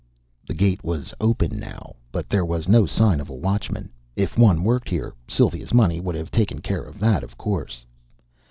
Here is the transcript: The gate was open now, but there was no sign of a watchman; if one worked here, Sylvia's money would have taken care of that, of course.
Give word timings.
The 0.47 0.55
gate 0.55 0.83
was 0.83 1.13
open 1.21 1.59
now, 1.59 1.95
but 2.11 2.27
there 2.27 2.43
was 2.43 2.67
no 2.67 2.87
sign 2.87 3.21
of 3.21 3.29
a 3.29 3.35
watchman; 3.35 3.91
if 4.15 4.35
one 4.35 4.63
worked 4.63 4.89
here, 4.89 5.13
Sylvia's 5.27 5.75
money 5.75 5.99
would 5.99 6.15
have 6.15 6.31
taken 6.31 6.59
care 6.59 6.81
of 6.81 6.97
that, 6.99 7.21
of 7.23 7.37
course. 7.37 7.85